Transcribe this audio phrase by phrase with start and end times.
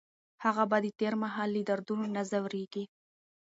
[0.43, 2.83] هغه به د تېر مهال له دردونو نه ځوریږي.